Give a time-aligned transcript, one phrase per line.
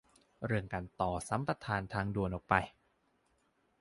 [0.45, 2.53] เรื่องการต่อสัญญาสัมปทานทางด่วนออกไป